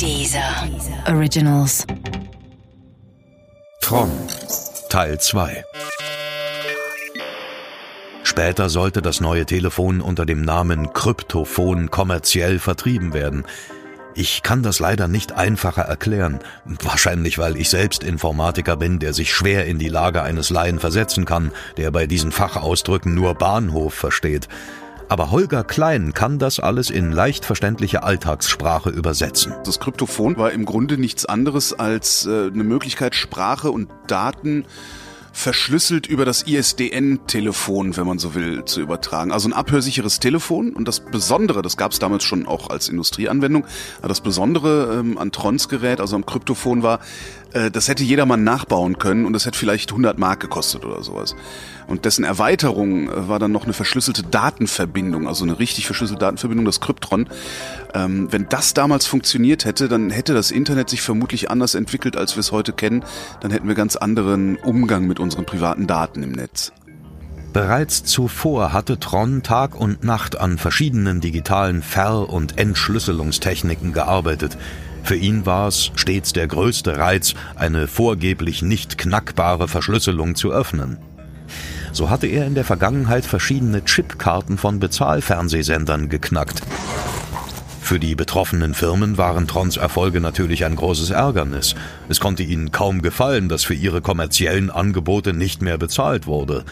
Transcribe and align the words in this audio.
Dieser 0.00 0.66
Originals. 1.08 1.86
Tron 3.82 4.10
Teil 4.88 5.20
2 5.20 5.62
Später 8.22 8.70
sollte 8.70 9.02
das 9.02 9.20
neue 9.20 9.44
Telefon 9.44 10.00
unter 10.00 10.24
dem 10.24 10.40
Namen 10.40 10.94
Kryptophon 10.94 11.90
kommerziell 11.90 12.58
vertrieben 12.58 13.12
werden. 13.12 13.44
Ich 14.14 14.42
kann 14.42 14.62
das 14.62 14.78
leider 14.78 15.06
nicht 15.06 15.32
einfacher 15.32 15.82
erklären, 15.82 16.40
wahrscheinlich 16.64 17.36
weil 17.36 17.58
ich 17.58 17.68
selbst 17.68 18.02
Informatiker 18.02 18.78
bin, 18.78 19.00
der 19.00 19.12
sich 19.12 19.34
schwer 19.34 19.66
in 19.66 19.78
die 19.78 19.88
Lage 19.88 20.22
eines 20.22 20.48
Laien 20.48 20.78
versetzen 20.78 21.26
kann, 21.26 21.52
der 21.76 21.90
bei 21.90 22.06
diesen 22.06 22.32
Fachausdrücken 22.32 23.14
nur 23.14 23.34
Bahnhof 23.34 23.92
versteht. 23.92 24.48
Aber 25.10 25.32
Holger 25.32 25.64
Klein 25.64 26.14
kann 26.14 26.38
das 26.38 26.60
alles 26.60 26.88
in 26.88 27.10
leicht 27.10 27.44
verständliche 27.44 28.04
Alltagssprache 28.04 28.90
übersetzen. 28.90 29.52
Das 29.64 29.80
Kryptophon 29.80 30.36
war 30.36 30.52
im 30.52 30.64
Grunde 30.64 30.98
nichts 30.98 31.26
anderes 31.26 31.72
als 31.72 32.26
äh, 32.26 32.46
eine 32.46 32.62
Möglichkeit, 32.62 33.16
Sprache 33.16 33.72
und 33.72 33.90
Daten 34.06 34.66
verschlüsselt 35.32 36.06
über 36.06 36.24
das 36.24 36.42
ISDN-Telefon, 36.42 37.96
wenn 37.96 38.06
man 38.06 38.20
so 38.20 38.34
will, 38.36 38.64
zu 38.64 38.80
übertragen. 38.80 39.32
Also 39.32 39.48
ein 39.48 39.52
abhörsicheres 39.52 40.20
Telefon 40.20 40.74
und 40.74 40.86
das 40.86 41.00
Besondere, 41.00 41.62
das 41.62 41.76
gab 41.76 41.90
es 41.90 41.98
damals 41.98 42.22
schon 42.22 42.46
auch 42.46 42.70
als 42.70 42.88
Industrieanwendung, 42.88 43.64
das 44.02 44.20
Besondere 44.20 45.00
ähm, 45.00 45.18
an 45.18 45.32
Trons 45.32 45.68
Gerät, 45.68 46.00
also 46.00 46.14
am 46.14 46.24
Kryptophon 46.24 46.84
war, 46.84 47.00
äh, 47.52 47.70
das 47.70 47.88
hätte 47.88 48.04
jedermann 48.04 48.44
nachbauen 48.44 48.98
können 48.98 49.24
und 49.24 49.32
das 49.32 49.46
hätte 49.46 49.58
vielleicht 49.58 49.90
100 49.90 50.18
Mark 50.18 50.40
gekostet 50.40 50.84
oder 50.84 51.02
sowas. 51.02 51.34
Und 51.86 52.04
dessen 52.04 52.24
Erweiterung 52.24 53.08
äh, 53.08 53.28
war 53.28 53.38
dann 53.38 53.52
noch 53.52 53.64
eine 53.64 53.72
verschlüsselte 53.72 54.22
Datenverbindung, 54.22 55.26
also 55.26 55.44
eine 55.44 55.58
richtig 55.58 55.86
verschlüsselte 55.86 56.20
Datenverbindung, 56.20 56.64
das 56.64 56.80
Kryptron. 56.80 57.28
Ähm, 57.94 58.28
wenn 58.30 58.48
das 58.48 58.74
damals 58.74 59.06
funktioniert 59.06 59.64
hätte, 59.64 59.88
dann 59.88 60.10
hätte 60.10 60.34
das 60.34 60.50
Internet 60.50 60.88
sich 60.88 61.02
vermutlich 61.02 61.50
anders 61.50 61.74
entwickelt, 61.74 62.16
als 62.16 62.36
wir 62.36 62.40
es 62.40 62.52
heute 62.52 62.72
kennen. 62.72 63.04
Dann 63.40 63.50
hätten 63.50 63.68
wir 63.68 63.74
ganz 63.74 63.96
anderen 63.96 64.56
Umgang 64.56 65.06
mit 65.06 65.18
unseren 65.18 65.46
privaten 65.46 65.86
Daten 65.86 66.22
im 66.22 66.32
Netz. 66.32 66.72
Bereits 67.52 68.04
zuvor 68.04 68.72
hatte 68.72 69.00
Tron 69.00 69.42
Tag 69.42 69.74
und 69.74 70.04
Nacht 70.04 70.38
an 70.38 70.56
verschiedenen 70.56 71.20
digitalen 71.20 71.82
Ver- 71.82 72.28
und 72.28 72.58
Entschlüsselungstechniken 72.58 73.92
gearbeitet. 73.92 74.56
Für 75.02 75.16
ihn 75.16 75.46
war 75.46 75.66
es 75.66 75.90
stets 75.96 76.32
der 76.32 76.46
größte 76.46 76.98
Reiz, 76.98 77.34
eine 77.56 77.88
vorgeblich 77.88 78.62
nicht 78.62 78.98
knackbare 78.98 79.66
Verschlüsselung 79.66 80.36
zu 80.36 80.52
öffnen. 80.52 80.98
So 81.90 82.08
hatte 82.08 82.28
er 82.28 82.46
in 82.46 82.54
der 82.54 82.64
Vergangenheit 82.64 83.26
verschiedene 83.26 83.84
Chipkarten 83.84 84.56
von 84.56 84.78
Bezahlfernsehsendern 84.78 86.08
geknackt. 86.08 86.62
Für 87.80 87.98
die 87.98 88.14
betroffenen 88.14 88.74
Firmen 88.74 89.18
waren 89.18 89.48
Trons 89.48 89.76
Erfolge 89.76 90.20
natürlich 90.20 90.64
ein 90.64 90.76
großes 90.76 91.10
Ärgernis. 91.10 91.74
Es 92.08 92.20
konnte 92.20 92.44
ihnen 92.44 92.70
kaum 92.70 93.02
gefallen, 93.02 93.48
dass 93.48 93.64
für 93.64 93.74
ihre 93.74 94.00
kommerziellen 94.00 94.70
Angebote 94.70 95.32
nicht 95.32 95.60
mehr 95.62 95.78
bezahlt 95.78 96.28
wurde. 96.28 96.64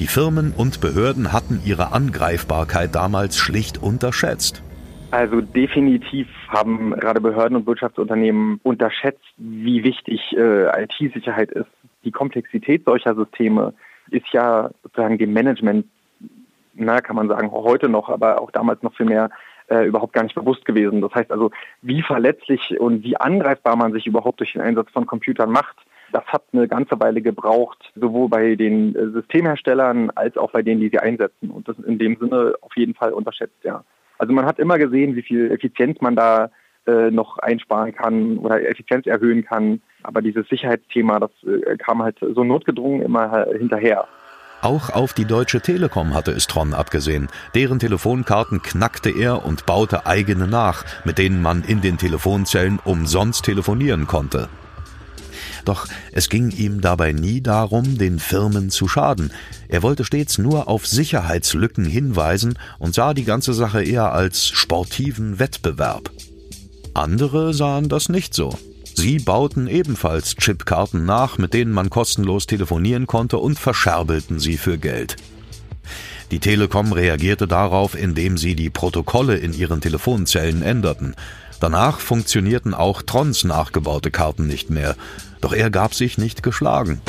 Die 0.00 0.06
Firmen 0.06 0.54
und 0.56 0.80
Behörden 0.80 1.30
hatten 1.30 1.60
ihre 1.62 1.92
Angreifbarkeit 1.92 2.94
damals 2.94 3.36
schlicht 3.36 3.82
unterschätzt. 3.82 4.62
Also 5.10 5.42
definitiv 5.42 6.26
haben 6.48 6.92
gerade 6.92 7.20
Behörden 7.20 7.54
und 7.54 7.66
Wirtschaftsunternehmen 7.66 8.60
unterschätzt, 8.62 9.20
wie 9.36 9.84
wichtig 9.84 10.22
äh, 10.38 10.84
IT-Sicherheit 10.84 11.50
ist. 11.50 11.68
Die 12.02 12.12
Komplexität 12.12 12.84
solcher 12.86 13.14
Systeme 13.14 13.74
ist 14.10 14.24
ja 14.32 14.70
sozusagen 14.82 15.18
dem 15.18 15.34
Management, 15.34 15.84
na, 16.72 17.02
kann 17.02 17.16
man 17.16 17.28
sagen, 17.28 17.50
heute 17.52 17.90
noch, 17.90 18.08
aber 18.08 18.40
auch 18.40 18.50
damals 18.52 18.82
noch 18.82 18.94
viel 18.94 19.04
mehr 19.04 19.28
äh, 19.68 19.84
überhaupt 19.84 20.14
gar 20.14 20.22
nicht 20.22 20.34
bewusst 20.34 20.64
gewesen. 20.64 21.02
Das 21.02 21.14
heißt 21.14 21.30
also, 21.30 21.50
wie 21.82 22.00
verletzlich 22.00 22.80
und 22.80 23.04
wie 23.04 23.18
angreifbar 23.18 23.76
man 23.76 23.92
sich 23.92 24.06
überhaupt 24.06 24.40
durch 24.40 24.54
den 24.54 24.62
Einsatz 24.62 24.90
von 24.92 25.04
Computern 25.04 25.50
macht, 25.50 25.76
das 26.12 26.24
hat 26.26 26.44
eine 26.52 26.68
ganze 26.68 26.98
Weile 27.00 27.22
gebraucht, 27.22 27.92
sowohl 27.94 28.28
bei 28.28 28.54
den 28.54 28.94
äh, 28.94 29.10
Systemherstellern 29.10 30.10
als 30.10 30.36
auch 30.36 30.50
bei 30.50 30.62
denen, 30.62 30.80
die 30.80 30.88
sie 30.88 30.98
einsetzen. 30.98 31.50
Und 31.50 31.68
das 31.68 31.76
in 31.78 31.98
dem 31.98 32.16
Sinne 32.20 32.54
auf 32.60 32.76
jeden 32.76 32.94
Fall 32.94 33.12
unterschätzt, 33.12 33.62
ja. 33.62 33.84
Also 34.18 34.32
man 34.34 34.44
hat 34.44 34.58
immer 34.58 34.78
gesehen, 34.78 35.16
wie 35.16 35.22
viel 35.22 35.50
Effizienz 35.50 36.00
man 36.02 36.14
da 36.14 36.50
äh, 36.86 37.10
noch 37.10 37.38
einsparen 37.38 37.94
kann 37.94 38.38
oder 38.38 38.62
Effizienz 38.62 39.06
erhöhen 39.06 39.44
kann. 39.44 39.80
Aber 40.02 40.20
dieses 40.20 40.46
Sicherheitsthema, 40.48 41.20
das 41.20 41.30
äh, 41.44 41.76
kam 41.78 42.02
halt 42.02 42.18
so 42.20 42.44
notgedrungen 42.44 43.02
immer 43.02 43.46
hinterher. 43.56 44.06
Auch 44.62 44.90
auf 44.90 45.14
die 45.14 45.24
Deutsche 45.24 45.62
Telekom 45.62 46.12
hatte 46.12 46.32
es 46.32 46.46
Tron 46.46 46.74
abgesehen. 46.74 47.28
Deren 47.54 47.78
Telefonkarten 47.78 48.60
knackte 48.60 49.10
er 49.10 49.46
und 49.46 49.64
baute 49.64 50.04
eigene 50.04 50.46
nach, 50.46 50.84
mit 51.06 51.16
denen 51.16 51.40
man 51.40 51.62
in 51.62 51.80
den 51.80 51.96
Telefonzellen 51.96 52.78
umsonst 52.84 53.46
telefonieren 53.46 54.06
konnte. 54.06 54.50
Doch 55.64 55.86
es 56.12 56.28
ging 56.28 56.50
ihm 56.50 56.80
dabei 56.80 57.12
nie 57.12 57.40
darum, 57.40 57.98
den 57.98 58.18
Firmen 58.18 58.70
zu 58.70 58.88
schaden. 58.88 59.32
Er 59.68 59.82
wollte 59.82 60.04
stets 60.04 60.38
nur 60.38 60.68
auf 60.68 60.86
Sicherheitslücken 60.86 61.84
hinweisen 61.84 62.58
und 62.78 62.94
sah 62.94 63.14
die 63.14 63.24
ganze 63.24 63.54
Sache 63.54 63.82
eher 63.82 64.12
als 64.12 64.48
sportiven 64.48 65.38
Wettbewerb. 65.38 66.10
Andere 66.94 67.54
sahen 67.54 67.88
das 67.88 68.08
nicht 68.08 68.34
so. 68.34 68.56
Sie 68.94 69.18
bauten 69.18 69.68
ebenfalls 69.68 70.34
Chipkarten 70.36 71.06
nach, 71.06 71.38
mit 71.38 71.54
denen 71.54 71.72
man 71.72 71.90
kostenlos 71.90 72.46
telefonieren 72.46 73.06
konnte 73.06 73.38
und 73.38 73.58
verscherbelten 73.58 74.40
sie 74.40 74.56
für 74.56 74.78
Geld. 74.78 75.16
Die 76.30 76.38
Telekom 76.38 76.92
reagierte 76.92 77.48
darauf, 77.48 77.94
indem 77.94 78.38
sie 78.38 78.54
die 78.54 78.70
Protokolle 78.70 79.36
in 79.36 79.52
ihren 79.52 79.80
Telefonzellen 79.80 80.62
änderten. 80.62 81.14
Danach 81.60 82.00
funktionierten 82.00 82.74
auch 82.74 83.02
Trons 83.02 83.44
nachgebaute 83.44 84.10
Karten 84.10 84.46
nicht 84.46 84.70
mehr, 84.70 84.96
doch 85.42 85.52
er 85.52 85.70
gab 85.70 85.94
sich 85.94 86.18
nicht 86.18 86.42
geschlagen. 86.42 87.00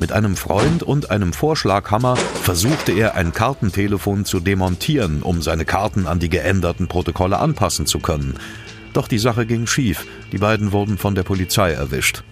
Mit 0.00 0.12
einem 0.12 0.36
Freund 0.36 0.82
und 0.82 1.10
einem 1.10 1.32
Vorschlaghammer 1.32 2.16
versuchte 2.16 2.92
er 2.92 3.14
ein 3.14 3.32
Kartentelefon 3.32 4.24
zu 4.24 4.40
demontieren, 4.40 5.22
um 5.22 5.42
seine 5.42 5.64
Karten 5.64 6.06
an 6.06 6.20
die 6.20 6.28
geänderten 6.28 6.88
Protokolle 6.88 7.38
anpassen 7.38 7.86
zu 7.86 7.98
können. 7.98 8.38
Doch 8.92 9.08
die 9.08 9.18
Sache 9.18 9.44
ging 9.44 9.66
schief, 9.66 10.06
die 10.32 10.38
beiden 10.38 10.72
wurden 10.72 10.96
von 10.96 11.14
der 11.14 11.22
Polizei 11.22 11.72
erwischt. 11.72 12.22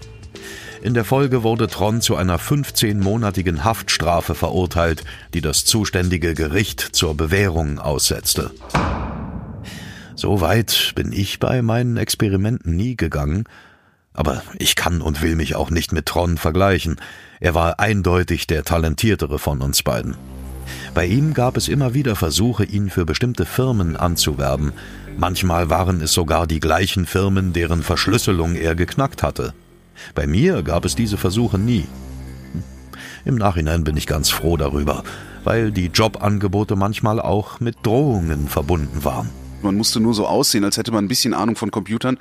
In 0.83 0.95
der 0.95 1.05
Folge 1.05 1.43
wurde 1.43 1.67
Tron 1.67 2.01
zu 2.01 2.15
einer 2.17 2.39
15-monatigen 2.39 3.65
Haftstrafe 3.65 4.35
verurteilt, 4.35 5.05
die 5.33 5.41
das 5.41 5.65
zuständige 5.65 6.35
Gericht 6.35 6.81
zur 6.81 7.17
Bewährung 7.17 7.79
aussetzte. 7.79 8.51
So 10.17 10.41
weit 10.41 10.93
bin 10.95 11.13
ich 11.13 11.41
bei 11.41 11.61
meinen 11.61 11.97
Experimenten 11.97 12.77
nie 12.77 12.97
gegangen, 12.97 13.45
aber 14.13 14.43
ich 14.59 14.77
kann 14.77 15.01
und 15.03 15.23
will 15.23 15.35
mich 15.35 15.57
auch 15.57 15.71
nicht 15.71 15.93
mit 15.93 16.07
Tron 16.07 16.39
vergleichen. 16.39 16.97
Er 17.41 17.55
war 17.55 17.81
eindeutig 17.81 18.47
der 18.47 18.63
talentiertere 18.63 19.41
von 19.41 19.61
uns 19.61 19.83
beiden. 19.83 20.15
Bei 20.95 21.05
ihm 21.05 21.35
gab 21.35 21.57
es 21.57 21.67
immer 21.67 21.95
wieder 21.95 22.15
Versuche, 22.15 22.65
ihn 22.65 22.91
für 22.91 23.05
bestimmte 23.05 23.45
Firmen 23.45 23.97
anzuwerben. 23.97 24.73
Manchmal 25.19 25.69
waren 25.69 26.01
es 26.01 26.13
sogar 26.13 26.47
die 26.47 26.61
gleichen 26.61 27.07
Firmen, 27.07 27.53
deren 27.53 27.83
Verschlüsselung 27.83 28.55
er 28.55 28.77
geknackt 28.77 29.25
hatte. 29.25 29.53
Bei 30.15 30.29
mir 30.29 30.63
gab 30.63 30.85
es 30.85 30.95
diese 30.95 31.17
Versuche 31.17 31.59
nie. 31.59 31.87
Im 33.25 33.35
Nachhinein 33.35 33.83
bin 33.83 33.97
ich 33.97 34.07
ganz 34.07 34.31
froh 34.31 34.57
darüber, 34.57 35.03
weil 35.43 35.73
die 35.73 35.87
Jobangebote 35.87 36.77
manchmal 36.77 37.21
auch 37.21 37.59
mit 37.59 37.77
Drohungen 37.83 38.49
verbunden 38.49 39.05
waren. 39.05 39.44
Man 39.65 39.77
musste 39.77 40.01
nur 40.01 40.15
so 40.15 40.27
aussehen, 40.27 40.65
als 40.65 40.77
hätte 40.77 40.93
man 40.93 41.05
ein 41.05 41.09
bisschen 41.09 41.35
Ahnung 41.35 41.57
von 41.57 41.71
Computern 41.71 42.19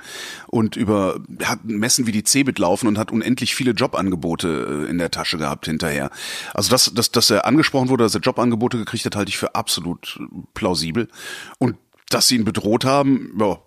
und 0.48 0.76
über 0.76 1.20
hat 1.44 1.64
Messen 1.64 2.06
wie 2.06 2.12
die 2.12 2.24
Cebit 2.24 2.58
laufen 2.58 2.88
und 2.88 2.98
hat 2.98 3.12
unendlich 3.12 3.54
viele 3.54 3.72
Jobangebote 3.72 4.86
äh, 4.86 4.90
in 4.90 4.98
der 4.98 5.10
Tasche 5.10 5.38
gehabt 5.38 5.66
hinterher. 5.66 6.10
Also 6.52 6.70
dass, 6.70 6.92
dass, 6.94 7.12
dass 7.12 7.30
er 7.30 7.46
angesprochen 7.46 7.88
wurde, 7.88 8.04
dass 8.04 8.14
er 8.14 8.20
Jobangebote 8.20 8.78
gekriegt 8.78 9.04
hat, 9.04 9.16
halte 9.16 9.28
ich 9.28 9.38
für 9.38 9.54
absolut 9.54 10.18
plausibel. 10.54 11.08
Und 11.58 11.76
dass 12.10 12.28
sie 12.28 12.36
ihn 12.36 12.44
bedroht 12.44 12.84
haben, 12.84 13.34
ja, 13.38 13.58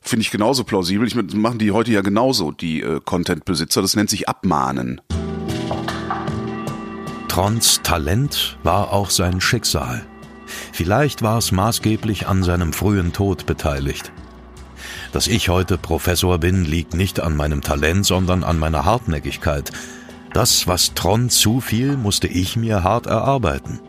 finde 0.00 0.22
ich 0.22 0.30
genauso 0.30 0.64
plausibel. 0.64 1.06
Ich 1.06 1.14
meine, 1.14 1.34
machen 1.34 1.58
die 1.58 1.72
heute 1.72 1.92
ja 1.92 2.00
genauso, 2.00 2.52
die 2.52 2.82
äh, 2.82 3.00
Content-Besitzer. 3.04 3.82
Das 3.82 3.96
nennt 3.96 4.10
sich 4.10 4.28
Abmahnen. 4.28 5.00
Trons 7.28 7.80
Talent 7.82 8.58
war 8.62 8.92
auch 8.92 9.10
sein 9.10 9.40
Schicksal. 9.40 10.06
Vielleicht 10.72 11.22
war 11.22 11.38
es 11.38 11.52
maßgeblich 11.52 12.26
an 12.26 12.42
seinem 12.42 12.72
frühen 12.72 13.12
Tod 13.12 13.46
beteiligt. 13.46 14.12
Dass 15.12 15.26
ich 15.26 15.48
heute 15.48 15.76
Professor 15.76 16.38
bin, 16.38 16.64
liegt 16.64 16.94
nicht 16.94 17.20
an 17.20 17.36
meinem 17.36 17.62
Talent, 17.62 18.06
sondern 18.06 18.44
an 18.44 18.58
meiner 18.58 18.84
Hartnäckigkeit. 18.84 19.72
Das, 20.32 20.66
was 20.66 20.94
Tron 20.94 21.28
zufiel, 21.28 21.96
musste 21.96 22.28
ich 22.28 22.56
mir 22.56 22.84
hart 22.84 23.06
erarbeiten. 23.06 23.80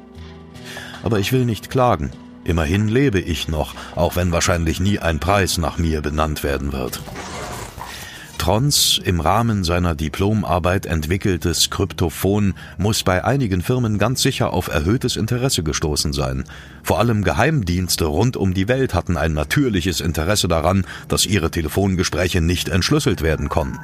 Aber 1.04 1.20
ich 1.20 1.32
will 1.32 1.46
nicht 1.46 1.70
klagen. 1.70 2.12
Immerhin 2.44 2.88
lebe 2.88 3.20
ich 3.20 3.48
noch, 3.48 3.76
auch 3.96 4.16
wenn 4.16 4.32
wahrscheinlich 4.32 4.80
nie 4.80 4.98
ein 4.98 5.20
Preis 5.20 5.60
nach 5.60 5.78
mir 5.78 6.02
benannt 6.02 6.44
werden 6.44 6.74
wird. 6.74 7.02
Trons 8.42 9.00
im 9.04 9.20
Rahmen 9.20 9.64
seiner 9.64 9.94
Diplomarbeit 9.94 10.88
entwickeltes 10.88 11.70
Kryptophon 11.70 12.56
muss 12.80 13.04
bei 13.04 13.24
einigen 13.24 13.62
Firmen 13.62 14.00
ganz 14.00 14.24
sicher 14.24 14.52
auf 14.52 14.68
erhöhtes 14.68 15.16
Interesse 15.16 15.62
gestoßen 15.62 16.12
sein. 16.12 16.46
Vor 16.82 16.98
allem 16.98 17.24
Geheimdienste 17.24 18.06
rund 18.06 18.38
um 18.38 18.56
die 18.56 18.68
Welt 18.68 18.96
hatten 18.96 19.16
ein 19.16 19.36
natürliches 19.36 20.02
Interesse 20.02 20.48
daran, 20.48 20.88
dass 21.08 21.28
ihre 21.28 21.52
Telefongespräche 21.52 22.42
nicht 22.42 22.68
entschlüsselt 22.68 23.22
werden 23.22 23.48
konnten. 23.48 23.78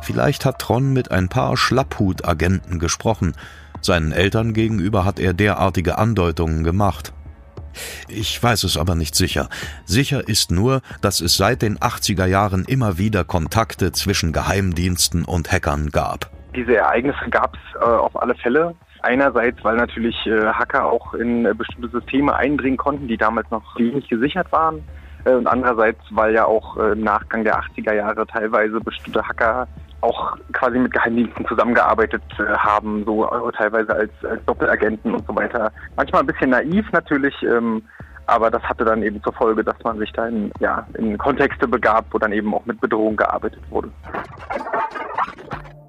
Vielleicht 0.00 0.44
hat 0.44 0.60
Tron 0.60 0.92
mit 0.92 1.10
ein 1.10 1.28
paar 1.28 1.56
Schlapphutagenten 1.56 2.78
gesprochen. 2.78 3.32
Seinen 3.80 4.12
Eltern 4.12 4.52
gegenüber 4.52 5.04
hat 5.04 5.18
er 5.18 5.34
derartige 5.34 5.98
Andeutungen 5.98 6.62
gemacht. 6.62 7.12
Ich 8.08 8.42
weiß 8.42 8.64
es 8.64 8.76
aber 8.76 8.94
nicht 8.94 9.14
sicher. 9.14 9.48
Sicher 9.84 10.26
ist 10.26 10.50
nur, 10.50 10.80
dass 11.00 11.20
es 11.20 11.36
seit 11.36 11.62
den 11.62 11.78
80er 11.78 12.26
Jahren 12.26 12.64
immer 12.64 12.98
wieder 12.98 13.24
Kontakte 13.24 13.92
zwischen 13.92 14.32
Geheimdiensten 14.32 15.24
und 15.24 15.50
Hackern 15.52 15.90
gab. 15.90 16.30
Diese 16.54 16.76
Ereignisse 16.76 17.28
gab 17.30 17.54
es 17.54 17.80
äh, 17.80 17.84
auf 17.84 18.20
alle 18.20 18.34
Fälle. 18.34 18.74
Einerseits, 19.02 19.62
weil 19.62 19.76
natürlich 19.76 20.16
äh, 20.26 20.46
Hacker 20.46 20.86
auch 20.86 21.14
in 21.14 21.46
äh, 21.46 21.54
bestimmte 21.54 21.88
Systeme 21.88 22.34
eindringen 22.34 22.76
konnten, 22.76 23.06
die 23.06 23.16
damals 23.16 23.48
noch 23.50 23.78
wenig 23.78 24.08
gesichert 24.08 24.50
waren. 24.50 24.82
Äh, 25.24 25.34
und 25.34 25.46
andererseits, 25.46 26.00
weil 26.10 26.34
ja 26.34 26.46
auch 26.46 26.76
äh, 26.76 26.92
im 26.92 27.02
Nachgang 27.02 27.44
der 27.44 27.60
80er 27.60 27.94
Jahre 27.94 28.26
teilweise 28.26 28.80
bestimmte 28.80 29.22
Hacker 29.22 29.68
auch 30.00 30.36
quasi 30.52 30.78
mit 30.78 30.92
Geheimdiensten 30.92 31.46
zusammengearbeitet 31.46 32.22
äh, 32.38 32.56
haben, 32.56 33.04
so 33.04 33.24
äh, 33.26 33.52
teilweise 33.52 33.94
als, 33.94 34.10
als, 34.22 34.44
Doppelagenten 34.46 35.14
und 35.14 35.26
so 35.26 35.34
weiter. 35.34 35.72
Manchmal 35.96 36.22
ein 36.22 36.26
bisschen 36.26 36.50
naiv 36.50 36.86
natürlich, 36.92 37.34
ähm, 37.42 37.82
aber 38.26 38.50
das 38.50 38.62
hatte 38.62 38.84
dann 38.84 39.02
eben 39.02 39.22
zur 39.22 39.32
Folge, 39.32 39.64
dass 39.64 39.76
man 39.82 39.98
sich 39.98 40.12
dann 40.12 40.52
ja, 40.60 40.86
in 40.94 41.18
Kontexte 41.18 41.66
begab, 41.66 42.06
wo 42.10 42.18
dann 42.18 42.32
eben 42.32 42.54
auch 42.54 42.64
mit 42.66 42.80
Bedrohung 42.80 43.16
gearbeitet 43.16 43.62
wurde. 43.70 43.90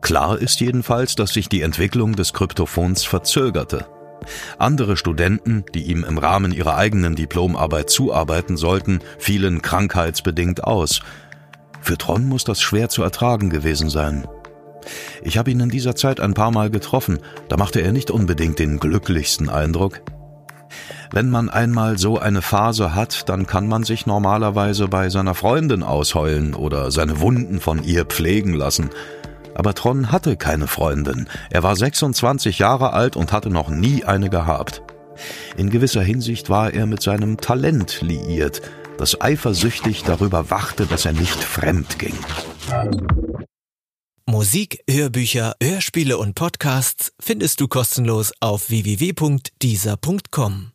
Klar 0.02 0.40
ist 0.40 0.60
jedenfalls, 0.60 1.16
dass 1.16 1.34
sich 1.34 1.50
die 1.50 1.62
Entwicklung 1.62 2.14
des 2.14 2.34
Kryptophons 2.34 3.04
verzögerte. 3.04 3.86
Andere 4.58 4.98
Studenten, 4.98 5.66
die 5.74 5.84
ihm 5.84 6.04
im 6.04 6.18
Rahmen 6.18 6.52
ihrer 6.52 6.78
eigenen 6.78 7.16
Diplomarbeit 7.16 7.90
zuarbeiten 7.90 8.58
sollten, 8.58 9.02
fielen 9.18 9.62
krankheitsbedingt 9.62 10.64
aus. 10.64 11.02
Für 11.82 11.98
Tron 11.98 12.26
muss 12.28 12.44
das 12.44 12.62
schwer 12.62 12.90
zu 12.90 13.04
ertragen 13.04 13.50
gewesen 13.50 13.90
sein. 13.90 14.28
Ich 15.22 15.38
habe 15.38 15.52
ihn 15.52 15.60
in 15.60 15.70
dieser 15.70 15.96
Zeit 15.96 16.20
ein 16.20 16.34
paar 16.34 16.52
Mal 16.52 16.70
getroffen, 16.70 17.20
da 17.48 17.58
machte 17.58 17.82
er 17.82 17.92
nicht 17.92 18.12
unbedingt 18.12 18.60
den 18.60 18.80
glücklichsten 18.80 19.50
Eindruck. 19.50 20.02
Wenn 21.12 21.30
man 21.30 21.50
einmal 21.50 21.98
so 21.98 22.20
eine 22.20 22.42
Phase 22.42 22.94
hat, 22.94 23.30
dann 23.30 23.48
kann 23.48 23.68
man 23.68 23.84
sich 23.84 24.06
normalerweise 24.06 24.88
bei 24.88 25.10
seiner 25.10 25.34
Freundin 25.34 25.82
ausheulen 25.82 26.54
oder 26.54 26.92
seine 26.92 27.20
Wunden 27.20 27.60
von 27.60 27.84
ihr 27.84 28.06
pflegen 28.06 28.54
lassen. 28.54 28.92
Aber 29.56 29.74
Tron 29.74 30.12
hatte 30.12 30.38
keine 30.38 30.68
Freundin. 30.68 31.28
Er 31.50 31.64
war 31.64 31.76
26 31.76 32.60
Jahre 32.60 32.94
alt 32.94 33.16
und 33.18 33.32
hatte 33.32 33.50
noch 33.50 33.70
nie 33.70 34.04
eine 34.04 34.30
gehabt. 34.30 34.84
In 35.58 35.70
gewisser 35.70 36.02
Hinsicht 36.02 36.50
war 36.50 36.74
er 36.74 36.86
mit 36.86 37.02
seinem 37.02 37.38
Talent 37.38 38.02
liiert, 38.02 38.62
das 39.00 39.22
eifersüchtig 39.22 40.04
darüber 40.04 40.50
wachte, 40.50 40.86
dass 40.86 41.06
er 41.06 41.14
nicht 41.14 41.44
fremd 41.44 42.00
ging. 42.00 42.18
Musik, 44.26 44.84
Hörbücher, 44.90 45.56
Hörspiele 45.62 46.18
und 46.18 46.36
Podcasts 46.36 47.12
findest 47.20 47.62
du 47.62 47.68
kostenlos 47.68 48.32
auf 48.40 48.70
www.dieser.com. 48.70 50.72